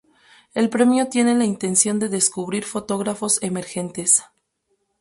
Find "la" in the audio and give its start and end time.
1.35-1.45